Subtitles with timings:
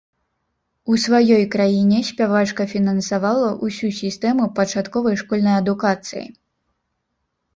[0.93, 6.25] У сваёй краіне спявачка фінансавала ўсю сістэму пачатковай школьнай адукацыі.